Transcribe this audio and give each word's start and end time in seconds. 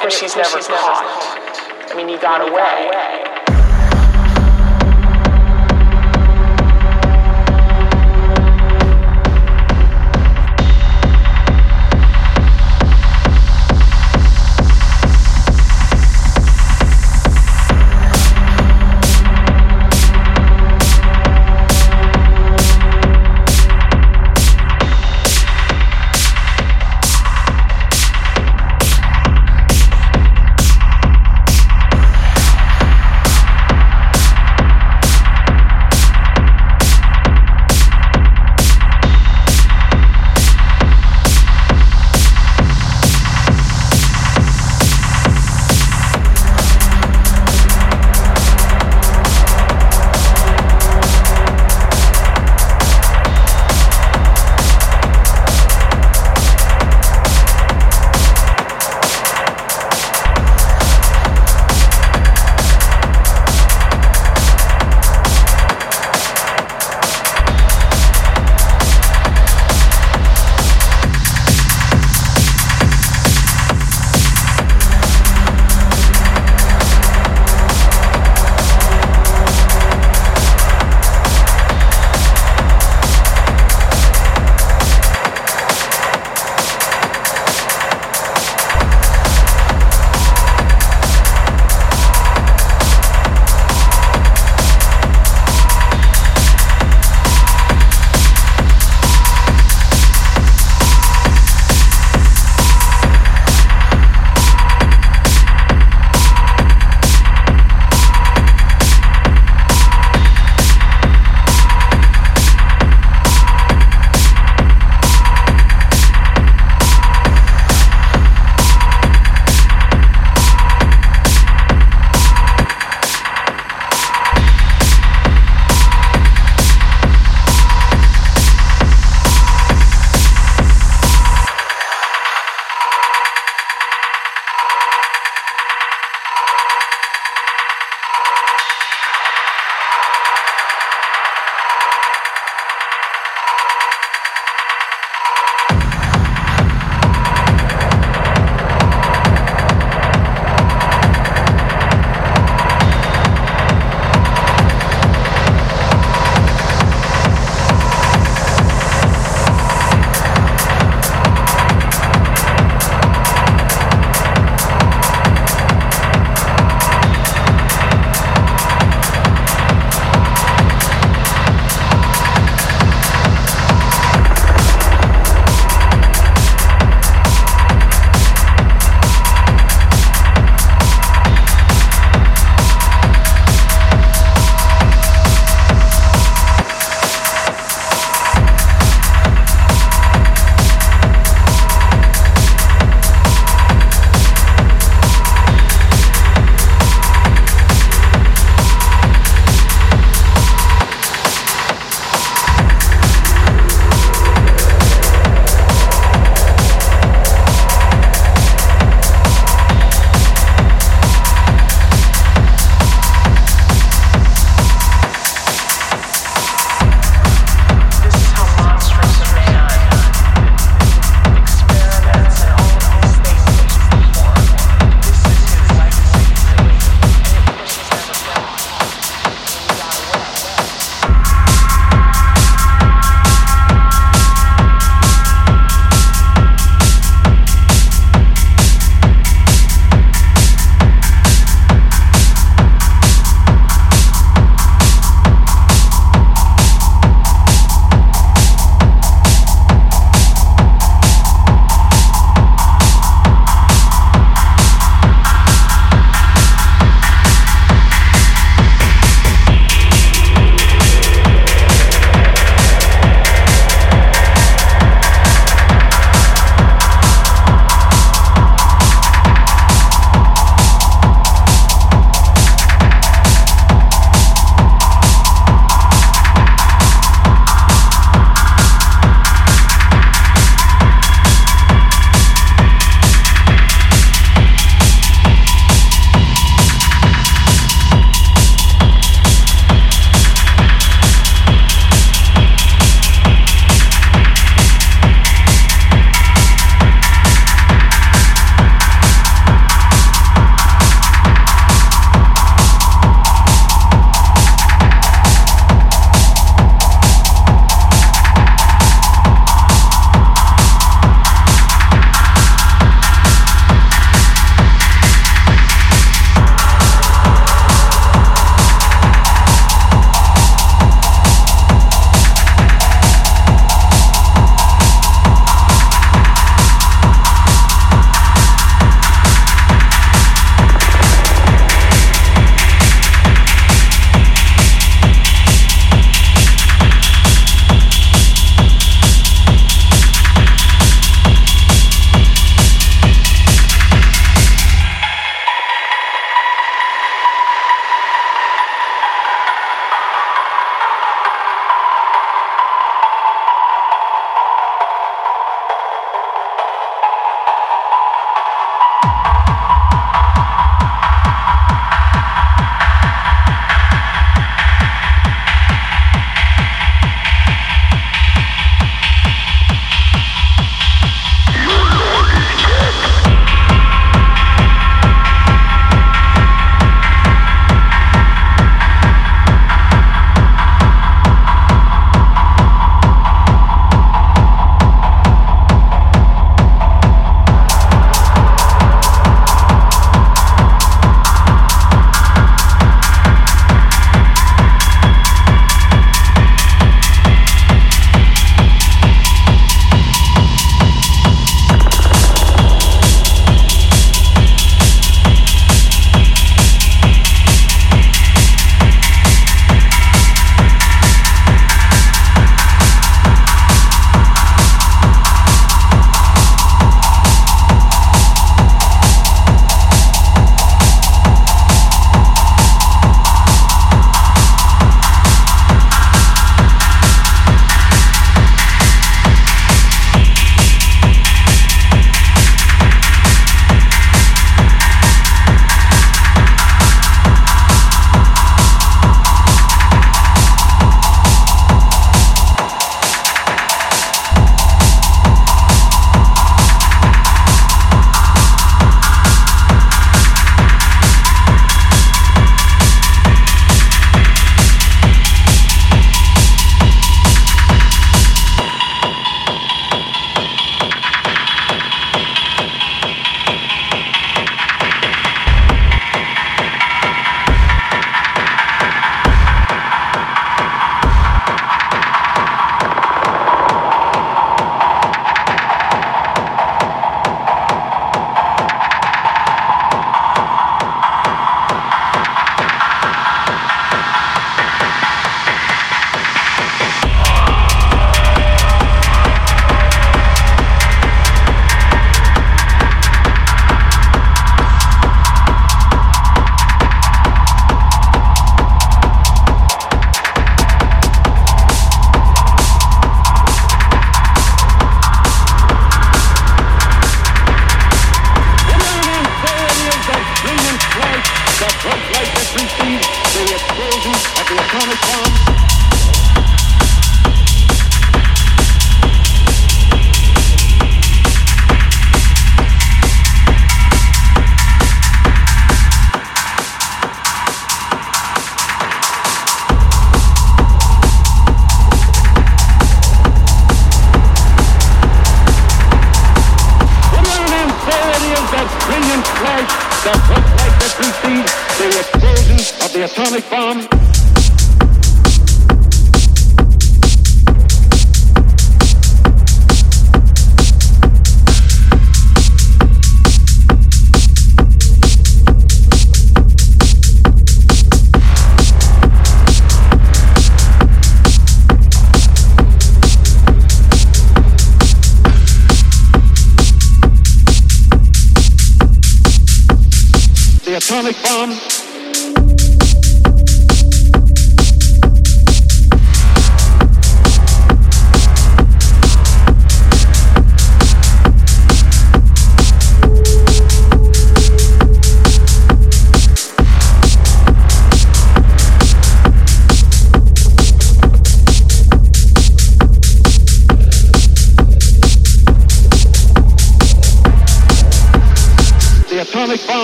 course, 0.00 0.20
he's 0.20 0.36
never 0.36 0.58
caught. 0.60 1.04
I 1.90 1.94
mean, 1.94 2.08
he 2.08 2.16
got 2.16 2.40
away. 2.40 3.09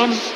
Tom. 0.07 0.36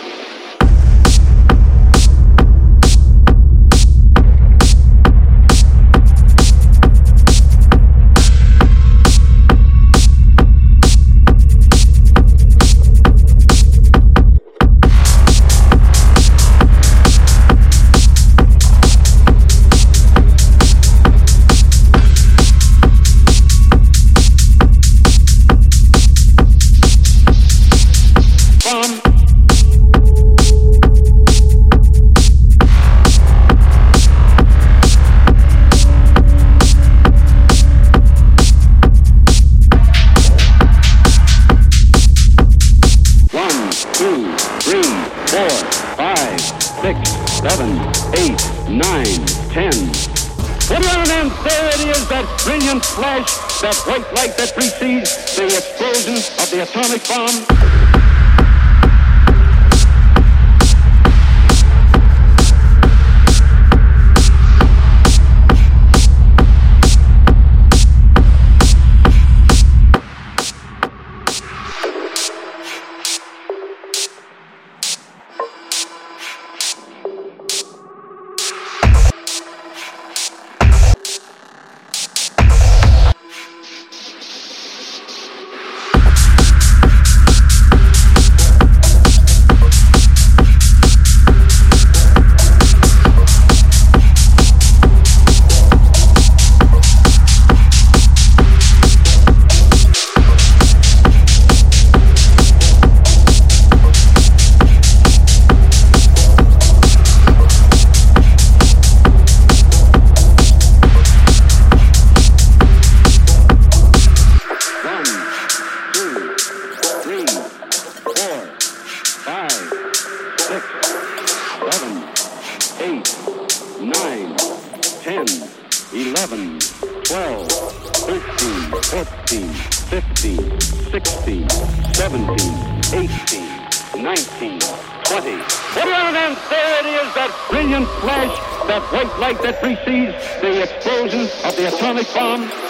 Atomic 141.67 142.13
bomb 142.15 142.70